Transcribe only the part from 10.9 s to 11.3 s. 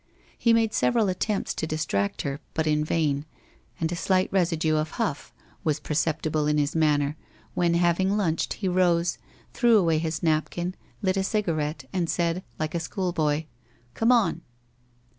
lit a